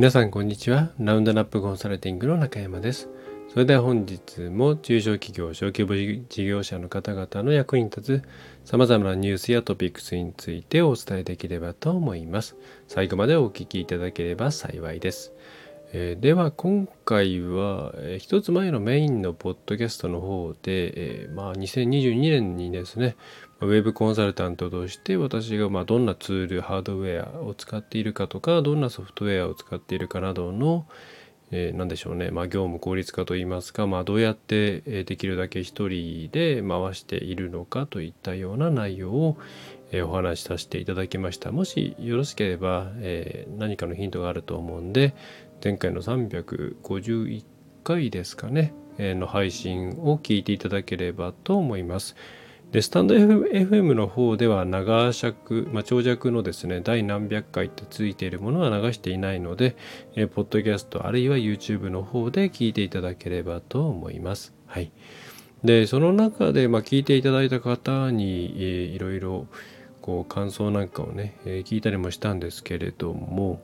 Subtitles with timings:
[0.00, 0.92] 皆さんこんにちは。
[0.98, 3.10] ラウンドナップコンサルティングの中山です。
[3.50, 8.22] それでは本日も中小企業、小規模事業者の方々の役に立つ
[8.64, 12.56] 様々なニュースやトピックスについてお伝えできればと思います。
[12.88, 15.34] 最後までお聞きいただければ幸いです。
[15.92, 23.16] えー、では今回は、えー、一つ前のメインのポッドキャストの方で、えー、まあ、2022年にですね
[23.62, 30.86] ウェブコンサルタントとして私がまどんなツールハードウェアを使っているかとかどんなソフトウェアを使っているかなどの、
[31.50, 39.36] えー、何でしょうね、まあ、業務効率化といいますか、まあ、どうやってできるだけ一人で回しているのかといったような内容を、
[40.04, 45.16] お話しさせていただきましたもしよろしければ、えー、何かのヒントがあると思うんで
[45.64, 47.44] 前回の351
[47.82, 52.14] 回ですかね、えー、の配信を聞いていただければと思います。
[52.72, 59.76] で、スタンド FM の方では長尺、まあ、長尺のですね、第何百回ってついているものは流していないので、
[60.14, 64.54] え、ポッドキャストあるいは YouTube の方で聞いていただければと思います。
[64.66, 64.92] はい。
[65.64, 69.46] で、その中で、まあ、聞いていただいた方に、えー、いろいろ
[70.00, 73.60] こう感想なんかをね、えー、聞いたりもしたんですけれども、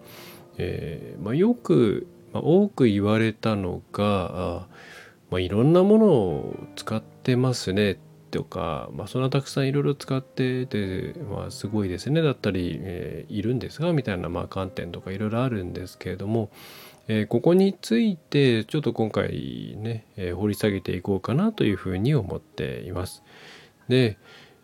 [0.58, 4.66] えー、まあ、よく、まあ、多く言われたのが
[5.30, 7.98] まあ、いろんなものを使ってますね
[8.36, 16.50] とか、まあ、そんなたくさんいろいろ使ってて、まあ、すごいですねだったり、えー、いるんですがみたいなまあ観点とかいろいろあるんですけれども、
[17.08, 23.22] えー、ここについてちょっと今回ね、えー、掘り下げていこうかなというふうに思っています。
[23.88, 24.18] で、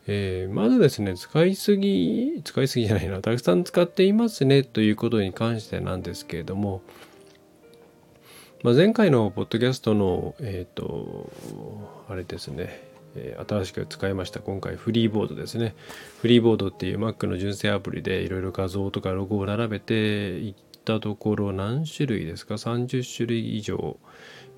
[0.06, 6.82] えー、まずですね、使いすぎ、使いすぎじゃないな、たくさん使っていますねということに関してなんですけれども、
[8.64, 11.30] まあ、前回のポッドキャストの、えっ、ー、と、
[12.08, 15.74] あれですね、え、新しく使いました今回フリーボードですね。
[16.20, 23.96] フリーボードっていう Mac の純正アプリでいろいろ画像とかロゴを並べていったところ何種類ですか？30種類以上、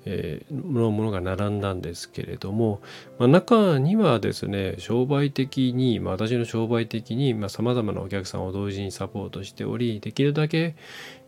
[0.05, 2.81] えー、のものが並んだんですけれども、
[3.17, 10.75] まあ、中にはですね商売的に、まあ、私の商売的にさまざ、まなお客さんを同時にサポートしておりできるだけ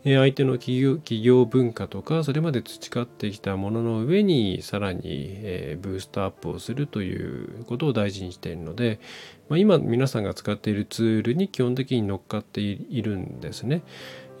[0.04, 9.00] 相手の企業企業文化とかそれまで培ってきたものの上にさらに、えー、ブーストアップをするということを大事にしているので、
[9.48, 13.82] まあ、今皆さんが使っているツールに基本的に乗っかっているんですね。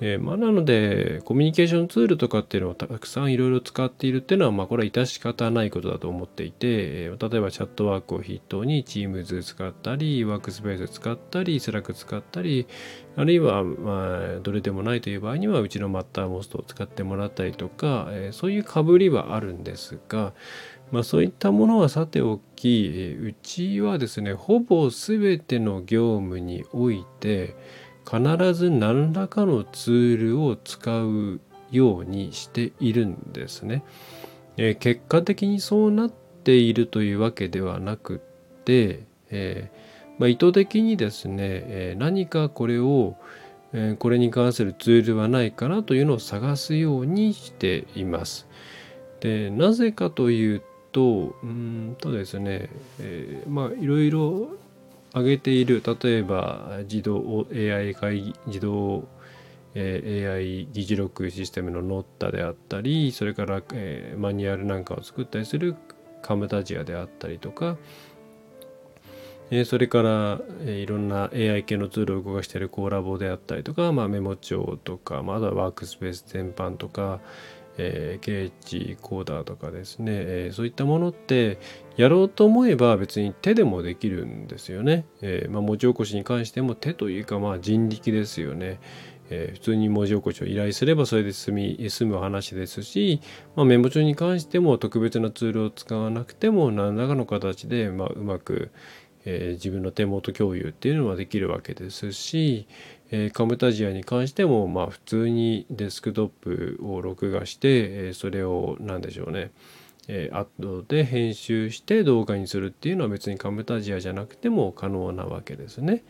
[0.00, 12.66] えー、まあ、なのでコミュニケーションツールとかっていうのをたくさんいろいろ使っているっていうのはまあこれは致し方ないことだと思っていて、えー、例えばチャットワークを筆頭に Teams 使ったりワークスペース使ったり Slack 使ったり
[13.16, 20.32] あるいはまあどれでもないという場合にはうちのマッターモストを使ってもらったりとか、えー、そういうかぶりはあるんですが
[20.90, 27.54] まあ、そういったものはさておきえうちはですねほぼ全ての業務において
[28.08, 33.84] 必ず何らかのツールを使うようにしているんですね。
[34.56, 38.22] えー、結果的にそうなっているというわけではなく
[38.64, 43.16] て、えー、まあ、意図的にですね、えー、何かこれを、
[43.74, 48.48] えこれに関するツールはないかなというのを探すようにしています。
[49.20, 54.48] でなぜかというとうんとですね、えまあいろいろ
[55.18, 59.08] 挙げている例えば自動 AI 会議自動、
[59.74, 65.76] AI 議事録システムのノッタであったりそれから、え、マニュアルなんかを作ったりする
[66.22, 67.76] カムタジアであったりとか、
[69.50, 77.20] え、それから、え、いろんな AI 系のツールを動かしているコーラボであったりとか、まあ、メモ帳とか、まあ、あとはワークスペース全般とか、
[77.78, 81.58] えー、ケーチコーダーとかですね、えー、そういったものって
[81.96, 85.06] やろうと思えば別に手でもできるんですよね。
[85.22, 88.80] えーまあ、文字起こしに関しても手というかまあ人力ですよね。
[89.30, 93.20] えー、普通に文字起こしを依頼すればそれで済み済む話ですし、
[93.56, 98.70] まあ、メモ帳に関しても特別なツールを使わなくても何らかの形で、まあ、うまく、
[99.24, 102.66] えー、自分の手元共有っていうのはできるわけですし、
[103.10, 109.50] え、カムタジアに関しても、まあ、普通にデスクトップを録画して、え、それを何でしょうね、
[110.08, 116.02] えアッドで編集して動画にするっていうのは別にカムタジアじゃなくても可能なわけですね。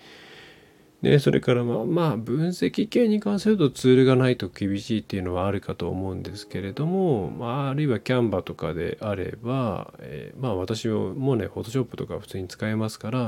[1.03, 13.19] でそれからまあ、まあ、分析系に関するとツールがないと厳しいっていうのはあるかと思うんですけれども、まあ、あるいはキャンバとかであれば、えー、まあ私もねフォトショップとか普通に使えますから、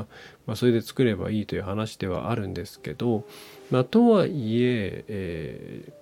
[0.46, 3.24] まあ、それで作ればいいという話ではあるんですけど、
[3.70, 5.92] まあ、とはいええー、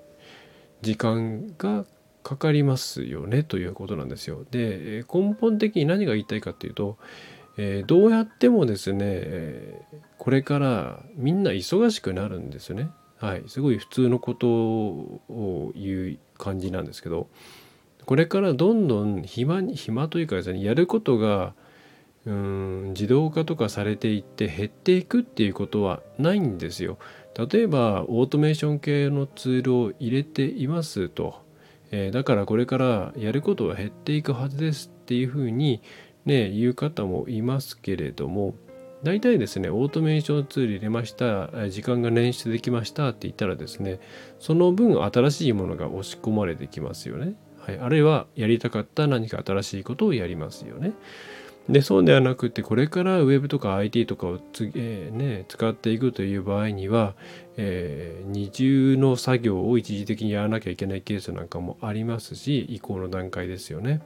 [0.80, 1.84] 時間が
[2.22, 4.44] かかりますよねということなんですよ。
[4.50, 6.96] で根本的に何が言いたいかっていうと
[7.60, 12.90] えー、どうやってもですね、えー、これからみんな忙しくなるんですよね。
[13.18, 17.28] はい、すごい普通のことを言う感じなんですけど
[18.06, 21.52] これからどんどん暇に暇というかですねやることが
[22.26, 26.98] うん自動化とかされていって減っていくっていうことはないんですよ。
[27.36, 31.42] 例えばオートメーション系のツールを入れていますと、
[31.90, 35.80] えー、だからこれからやることは減っていくはずですっていうふうに
[36.28, 38.54] ね言う方もいますけれども
[39.02, 44.00] 大体ですねオートメーションツール入れました時間が捻出できましたって言ったらですね
[44.38, 47.34] その分新しいものが押し込まれてきますよね。
[47.60, 50.92] はい、あるいはやりたかった何か新しいことをやりますよね。
[51.68, 57.14] でそうではなくてこれからウェブとか IT とかをつ、えー、ね、使っていくという場合には、
[57.58, 64.00] えー、二重の作業を一時的にやらなきゃいけないケースなんかもありますし移行の段階ですよね。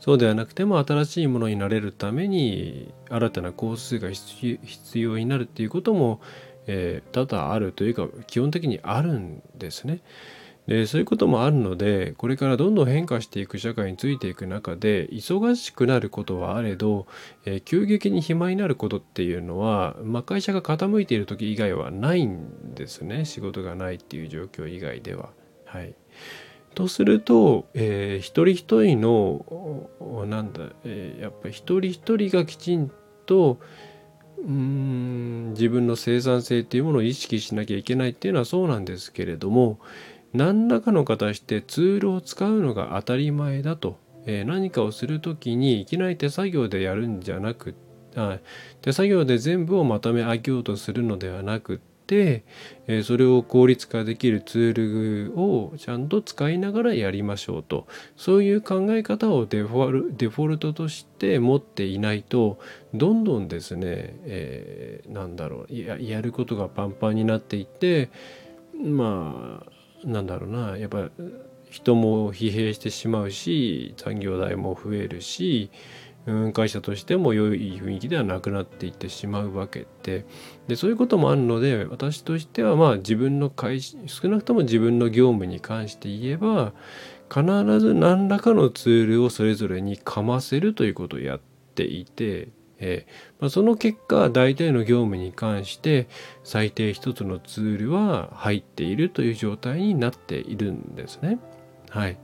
[0.00, 4.58] そうではなくても新しいものになれるために新たな工数が必
[4.98, 6.20] 要になるっていうことも、
[6.66, 10.00] えー、多々あるというか基本的にあるんですね。
[10.66, 17.06] でそういうこともあるのでこれからどんどん変化していく社会についていく中で忙しくなることはあれど、
[17.44, 25.30] えー、急激に暇になることっていうのは、まあ、会社が傾いている時以外はないんですね仕事がないっていう状況以外では。
[25.66, 25.94] はい、
[26.74, 29.88] とすると、えー、一人一人の
[30.26, 32.90] なんだ、えー、やっぱり一人一人がきちん
[33.26, 33.58] と
[34.38, 39.78] うん自分の生産性っていうものを意識しなきゃいけないっていうのはそうなんですけれども
[40.32, 47.74] 何らかの形でツールを使うのが当たり前だと、えー、何かをする時にいきなり手作業でやるんじゃなく
[48.16, 48.38] あ
[48.82, 57.86] 手作業で全部をまとめ上げようとするのではなくて、え、それを効率化できるツールをちゃんと使いながらやりましょうと。
[58.16, 62.58] そういう考え方をデフォルデフォルトとして持っていないと
[62.92, 68.10] どんどんですね、えー、なんだろうややることがパンパンになっていって
[68.82, 71.10] まあなんだろうなやっぱ
[71.70, 75.70] 人も疲弊してしまうし残業代も増えるし、
[76.26, 80.24] うん、会社としても良い雰囲気ではなくなっていってしまうわけで。
[80.68, 86.72] でそういうこともあるので私としてはまあ自分の会社少なくとも自分の業務に関して言えば
[87.28, 87.44] 必
[87.80, 91.40] ず何らかのツールをそれぞれにかませるということをやっ
[91.74, 92.48] ていて
[92.78, 93.10] えー、
[93.40, 96.08] まあ、その結果大体の業務に関して
[96.42, 101.38] 最低1つのツールは入っているという状態になっているんですね。
[101.88, 102.18] はい、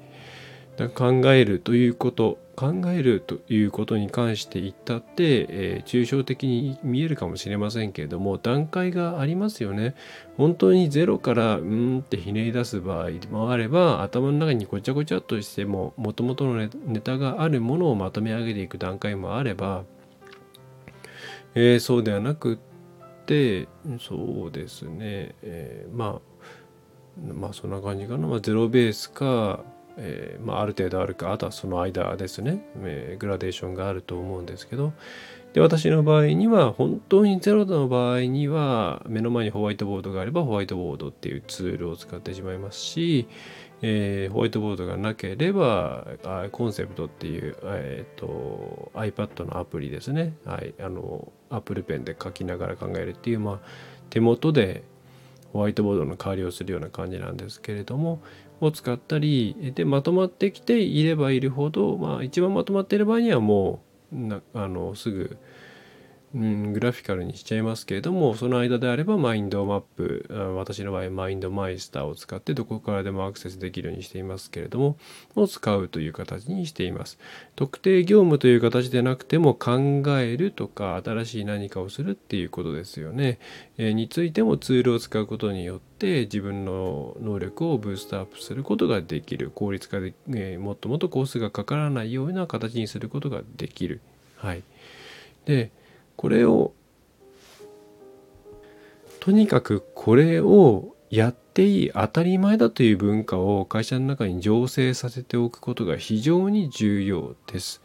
[0.88, 9.94] 考えるということ考えるということに関して言ったって、えー、抽象的に見えるかもしれませんけれども段階がありますよね。
[10.36, 19.84] 本当にゼロからうんってひねり出す場合もあれば頭の中にごちゃごちゃっとしてももともとのネタがあるものをまとめ上げていく段階もあれば
[21.54, 22.58] えー、そうではなくっ
[23.26, 23.68] て
[24.00, 26.30] そうですね、えー、まあ
[27.34, 29.64] まあそんな感じかな、まあ、ゼロベースか、
[29.96, 34.92] えーまあ、ある程度あるかあとはその間ですね、えー、グラデーションがあると思うんですけど
[35.52, 43.26] で私の場合には本当にゼロの場合には目の前にホワイトボードがあればホワイトボードっていうツールを使ってしまいますし、
[43.82, 46.06] えー、ホワイトボードがなければ
[46.52, 53.58] コンセプトっていう、えーと、iPad のアプリですね、はい、あの Apple Pen で書きながら考えるっていう、まあ、
[54.08, 54.84] 手元で
[55.52, 58.22] ホワイトボードの代わりをするような感じなんですけれども
[58.60, 65.38] を使ったりでまとまってきていればいるほど、まあ、一番まとまっている場合にはもうなあのすぐ
[66.32, 74.96] うん、グラフィカルにしちゃいますけれどもその間であればマインドマップ私の場合マインドマイスターを使ってどこからでもアクセスできるようにしていますけれども
[75.34, 77.18] を使うという形にしています。
[77.56, 83.40] 特定業務という形でなくても考えるとか新しい何かをするっていうことですよね、
[83.76, 89.50] え、についてもツールを使うことによって自分の能力をブーストアップすることができる。
[89.52, 94.00] 効率化で、え、もっともっとコースがかからないような形にすることができる。
[94.36, 94.62] はい。
[95.44, 95.72] で
[96.20, 96.74] これを
[99.20, 107.80] とにかくこれをやっていい当たり前だという文化を会社の中に醸成させておくことが非常に重要です。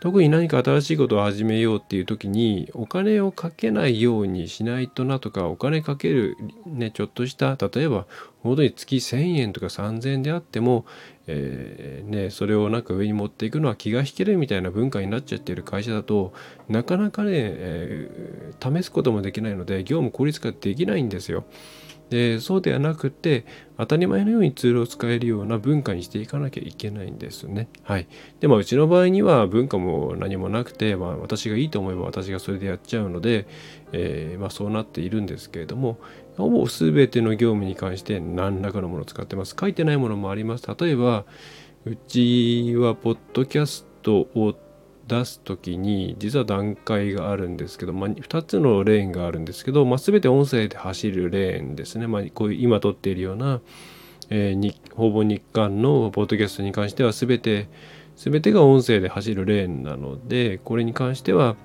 [0.00, 8.06] 特に何か新しいことを始めようっていう時にお金をかけないようにしないとなとかお金かけるねちょっとした例えば
[8.42, 10.86] 本当に月1,000円とか3,000円であっても、
[11.28, 16.32] えー、ね、それをなんか上に持っていくのは気が引けるみたいな文化になっちゃっている会社だと
[16.68, 21.44] なかなかね、えー、試すこともできないので業務効率化できないんですよ。
[22.10, 23.44] でそうではなくて
[23.78, 27.68] 当たり前のようにツールを使えるような文化にしていかなきゃいけないんですね。
[27.82, 28.06] はい。
[28.40, 33.46] で、まあ、うちの場合には文化も何もなくて、まあ、私がいいと思えば私がそれでやっちゃうので、
[33.92, 35.98] えー、まあ、そうなっているんですけれども、
[36.36, 39.56] ほぼ全ての業務に関して何らかのものを使ってます。
[39.58, 40.66] 書いてないものもあります。
[40.78, 41.24] 例えば、
[41.84, 44.54] うちはポッドキャストを
[45.06, 53.60] 出す時に実は段階があるんですけど、まあ、2つのレーンがあるんですけど、まあ、全て音声で走るレーンですね、まあ、こういう今撮っているような、
[54.30, 57.68] えー、にほぼ日韓のポッドキャストに関しては全て
[58.16, 61.56] 全てが音声で走るレーンなのでこれに関しては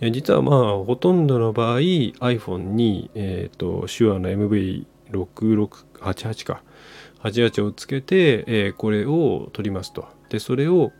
[0.00, 6.62] 実はまあほとんどの場合 iPhone に、えーと、手話の MV6688 か
[7.22, 10.06] 88をつけて、えー、これを取りますと。
[10.28, 10.92] でそれを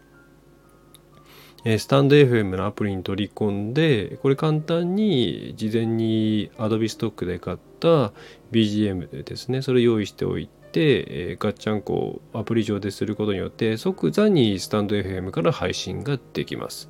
[1.68, 8.12] えスタンド FM のアプリに取り込んで、これ簡単に事前に Adobe ストックで買った
[8.52, 16.88] BGM ですね、それ用意しておいてえ、ガッチャンコをアプリ上ですることによって、即座にスタンド FM から配信ができます。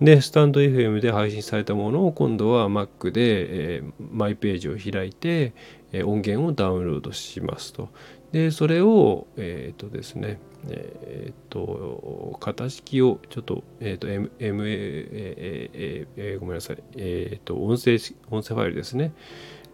[0.00, 5.54] で、スタンド FM で配信されたものを今度は Mac で、えー、マイページを開いて、
[5.92, 7.88] え、音源をダウンロードしますと。
[8.32, 17.98] で、それを、えっ、ー、とですね、えっ、ー、と、型式をちょっと、えっ、ー、と、M、M、ええ、ごめんなさい、えっ、と、音声、
[18.30, 19.12] 音声ファイルですね。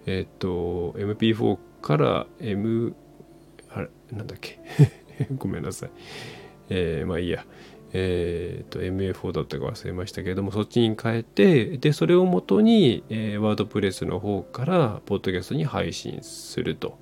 [0.06, 2.94] えっ、と、MP4 から M、
[3.70, 4.58] あれ、なんだっけ？
[5.38, 5.90] ごめんなさい。
[6.68, 7.46] え、まあいいや。
[7.94, 16.98] えっ、と、MA4 だったか忘れましたけれども、そっちに変えて、で、それをもとに、えー、ワードプレスの方から、ポッドキャストに配信すると。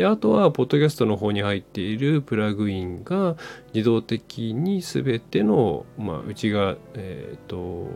[0.00, 3.36] であとはポッドキャストの方に入っているプラグインが
[3.74, 7.86] 自動的に全ての、まあ、うちが、えーと、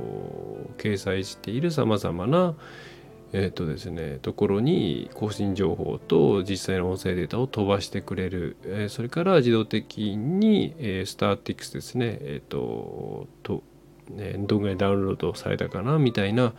[0.76, 2.56] 掲載しているさまざまな、
[3.32, 13.62] えーとですね、ところに更新情報と実際の音声データを飛ばしてくれる、えー、それから自動的に、えー、スターティックスですね、えーとと
[14.10, 16.52] ね、どんぐらいダウンロードされたかなみたいな、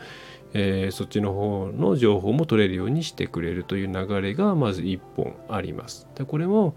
[0.58, 6.08] えー、そっちの方の情報も取れるようにしてくれるという流れがまず1本あります。
[6.16, 6.76] でこれも、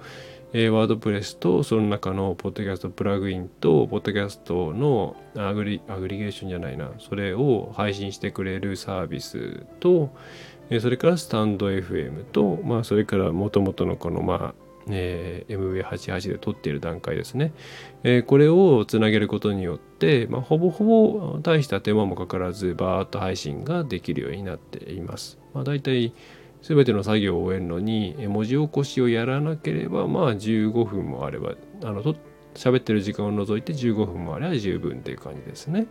[0.52, 10.10] えー、ワードプレスとその中のポッドキャストプラグインとポッドキャストのアグリアグリゲーションじゃないなそれを配信してくれるサービスと、
[10.70, 17.52] えー、それからスタンド FM と、まあ、それからもともとのこのまあえー、MV88 で撮っている段階ですね、
[18.04, 25.38] えー、これをつなげることによって、まあ、ほぼほぼ大した手間もかからずバーッと配信ができるようになっています。
[25.54, 26.12] まあ、大体
[26.62, 31.54] 全ての作業を終えるのに文字起こしをやらなければまあ15分もあれば
[31.84, 32.16] あのと
[32.54, 35.86] 喋ってる時間を除いて15分もあれば十分っていう感じですね。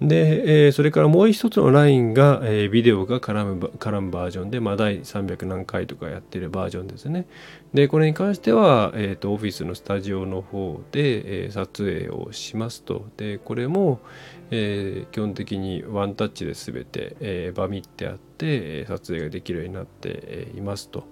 [0.00, 7.26] で、えー、それからもう一つのラインが、えー、ビデオが絡む絡むバージョンで、まあ、第300何回とかやってるバージョンですね。
[7.74, 13.06] で、これに関しては、えーと、オフィスのスタジオの方で、えー、撮影をしますと。
[13.18, 14.00] で、これも、
[14.50, 21.04] えー、基本的にワンタッチで全て、えー、バミってあって、撮影ができるようになっていますと。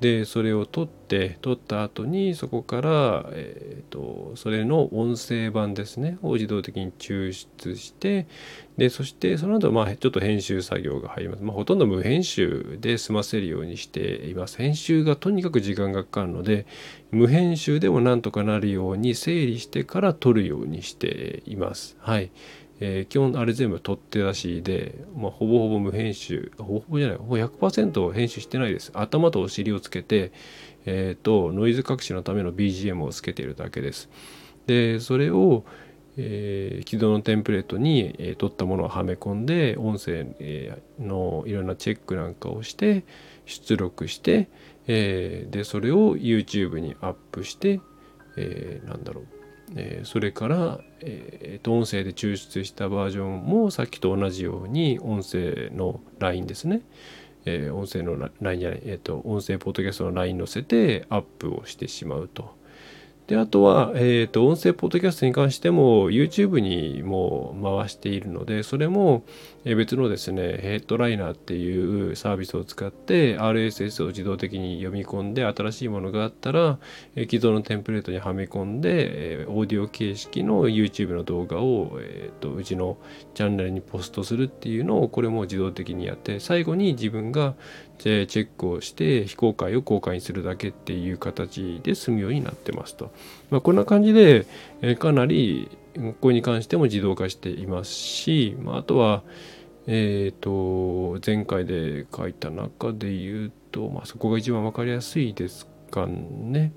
[0.00, 6.18] でそれを取って取った後にそこから、えーと、それの音声版ですね。
[6.22, 8.26] を自動的に抽出して
[8.76, 14.58] でそしてその後まあちょっと編集作業が入ります、まあ、ほとんど無編集で済ませるようにしています。
[14.58, 16.66] 編集がとにかく時間がかかるので
[17.10, 21.96] 無編集でもなんとかなるように整理してから撮るようにしています。
[22.00, 22.30] はい。
[22.80, 28.90] えー、基本あれ全部取って出しで、まあ、ほぼほぼ無編集ほぼほぼじゃないほぼ100%編集してないです。
[28.94, 30.32] 頭とお尻をつけて、
[30.84, 34.10] えーと、ノイズ隠しのための BGM をつけているだけです。
[34.66, 35.64] でそれを、
[36.16, 43.04] えー、既存のテンプレートに、えー、取ったものをはめ込んで音声、えー、のいろんなチェックなんかをして
[43.44, 44.48] 出力して、
[44.86, 47.80] えー、でそれを YouTube にアップして、
[48.36, 49.26] えー、なんだろう
[49.74, 56.82] えー、それから、えー、と音声で抽出したバージョンもさっきと同じように音声の LINE ですね、
[57.44, 62.54] えー、音声の LINE じゃない、えーと、音声ポッドキャストの LINE 載せてアップをしてしまうと。
[63.26, 69.24] で、あとは、えっ、ー、と、音声ポッドキャストに関しても YouTube にも回しているので、それも
[69.74, 76.78] 別のですね、ヘッドライナーっていうサービスを使って RSS を自動的に読み込んで、新しいものがあったら、
[77.14, 82.96] 既存のテンプレートにはめ込んで、オーディオ形式の YouTube の動画を、え、ー、と、うちの
[83.34, 87.54] チャンネルにポストするっていうのを、これも自動的にやって、最後に自分が
[87.98, 93.10] チェックをして非公開を公開にするだけっていう形で済むようになってますと。
[93.50, 94.46] まあ、こんな感じで、
[94.82, 99.22] えかなりここに関しても自動化していますし、まあ、あとは、
[99.86, 106.72] えっ、と前回で書いた中で言うと、まあ、そこが一番分かりやすいですかね。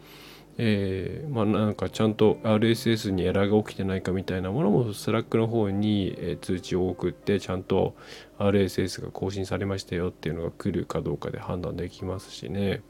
[0.62, 7.96] えー、まあなんかちゃんと RSS にエラーが起きてないかみたいなものも Slack の方に、え通知を送ってちゃんと
[8.38, 12.82] RSS が更新されましたよっていうのが来るかどうかで判断できますしね。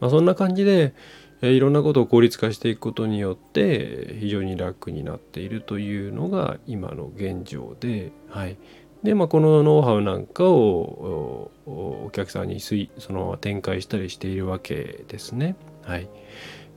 [0.00, 0.94] まあ、そんな感じで、
[1.42, 8.56] えいろんなことを効率化していくことによって非常に楽になっているというのが今の現状で、はい。
[9.02, 12.76] で、まあ、このノウハウなんかをお客さんにそ
[13.12, 15.56] のまま展開したりしているわけですね。
[15.82, 16.08] はい。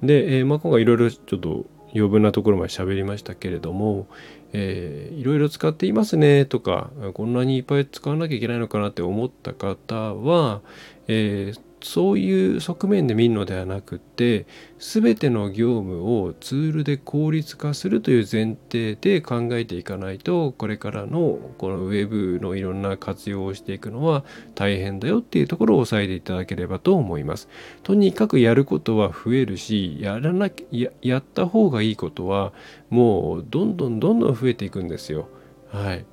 [0.02, 4.08] で、えー、まあ、今回いろいろちょっと余分なところまで喋りましたけれども、
[4.52, 10.62] えー、いろいろ使っていますねとかこんなにいっぱい使わなきゃいけないのかなって思った方は、
[11.08, 14.48] えー、そういう側面で見るのではなくて
[14.80, 24.26] 全ての業務をツールで効率化するという前提で考えていかないとこれからのこのウェブのいろんな活用をしていくのは
[24.56, 27.48] 大変だよっていうところを押さえていただければと思います。
[27.84, 32.52] とにかくやることは増えるしやらなややった方がいいことは
[32.90, 35.30] もうどんどんどんどん増えていくんですよ。
[35.72, 36.06] はい。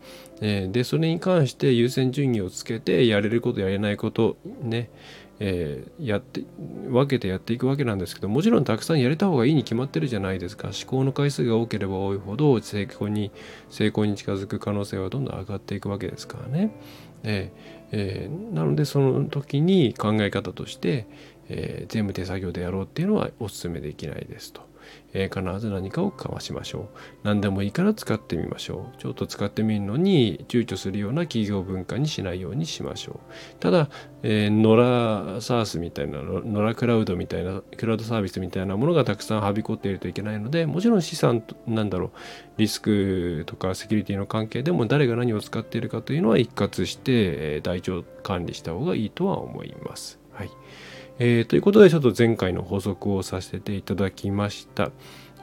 [0.44, 4.90] えー、でそれに関して優先順位をつけてやれることやれないことね
[5.44, 6.44] えー、やって
[6.88, 13.32] 分けてやっていくわけなんですけどもちろんたくさんやれた方がいいに決まってるじゃないですか思考の回数が多ければ多いほど成功に
[13.68, 16.70] 成功に近づく可能性はどんどん上がっていくわけですからね。
[17.24, 21.06] えーえー、なのでその時に考え方として、
[21.48, 24.71] え、全部手作業でやろうっていうのはお勧めできないですと。
[25.14, 26.86] え、必ず何かを交わしましょう。
[27.22, 28.96] 何でもいいから使ってみましょう。
[28.98, 33.60] ちょっと使ってみるのに躊躇するような企業文化にしないようにしましょう。
[33.60, 33.90] ただ、
[34.22, 42.10] えー、ノラサースみたいな、ノラクラウドみたいな、クラウドサービスみたいなものがたくさんはびこっているといけないので、もちろん資産、なんだろう、
[42.56, 50.18] リスクとかセキュリティの関係でも誰が何を使っているかというのは一括して、えー、台帳管理した方がいいとは思います。
[50.32, 50.50] はい。
[51.24, 54.90] えー、ということでちょっと前回の補足をさせていただきました。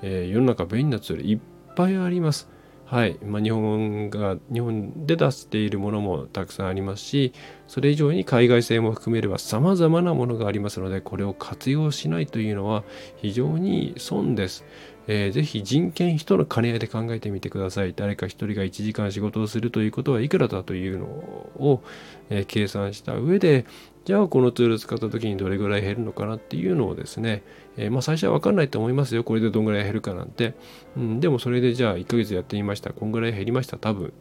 [0.02, 1.40] えー、世の中便利なツールいっ
[1.74, 2.50] ぱいあります。
[2.84, 3.18] はい。
[3.24, 7.32] まあ、日本が、日本で出しているものもたくさんありますし、
[7.66, 12.84] それ以上に海外製も含めれば様々なものがありますので、これを活用しないというのは
[13.16, 14.66] 非常に損です。
[15.08, 17.94] えー、ぜひ人件費との兼ね合いで考えてみてください。
[17.96, 21.82] 誰か一人が1時間仕事をするということはいくらだというのを、
[22.30, 23.66] えー、計算した上で、
[24.10, 27.44] じゃあこのツール使った時にどれぐらい減るのかなっていうのをですね、
[27.78, 29.24] えー、まあ最初は分かんないと思いますよ。
[29.24, 30.56] これでどんぐらい減るかなんて。
[30.98, 32.92] うん、でもそれでじゃあ1ヶ月やってみました。
[32.92, 33.78] こんぐらい減りました。
[33.78, 34.12] 多分。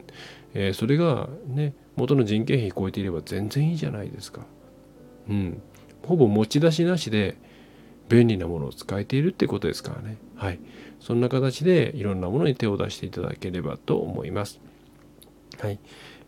[0.53, 4.45] えー、それがね、元の人件費超えていれば全然いいじゃないですか。
[5.27, 5.59] うん。
[6.05, 7.37] ほぼ持ち出しなしで
[8.09, 10.17] 便利なものを使えているってことですからね。
[10.35, 10.59] はい。
[10.99, 14.61] そんな形でいろんなものに手を出していただければと思います。
[15.59, 15.79] はい。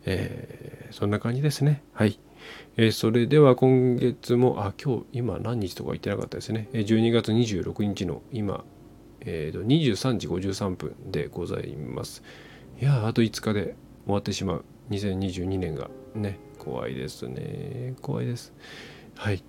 [0.08, 1.84] えー、そんな感じですね。
[1.94, 2.18] はい。
[2.78, 6.70] えー、それでは今月も、あ、今日、今何日とか言ってなかったですね。
[6.74, 8.64] 12月26日の今、
[9.22, 12.24] えー、と23時53分でございます。
[12.82, 13.76] いやあと5日で
[14.06, 14.66] 終わってしまう。
[14.90, 17.96] 2022年がね、怖いですね。
[18.02, 18.54] 怖いです。
[19.16, 19.44] はい。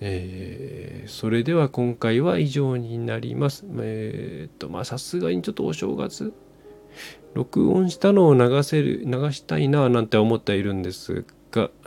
[0.00, 3.66] えー、それでは今回は以上になります。
[3.80, 6.32] えっ、と、まあさすがにちょっとお正月、
[7.34, 11.24] 録音したのを流せる、流したいななんて思っているんですが、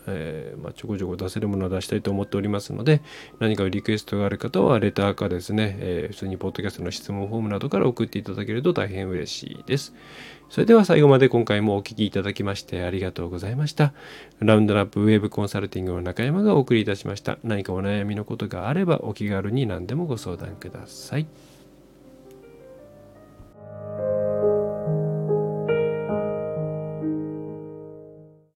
[0.08, 3.02] えー、まあ、ちょこちょこ出せるものは出したいと思っておりますので、
[3.40, 9.94] 何かリクエストがある方は、レターかですね、えー、普通にポッドキャストの質問フォームなどから送っていただけると大変嬉しいです。
[10.50, 13.92] それでは最後まで今回もお聴きいただきましてありがとうございました。
[14.40, 17.40] ラウンドラップウェブコンサルティングの中山がお送りいたしました。
[17.44, 21.26] 何かお悩みのことがあればお気軽に何でもご相談ください。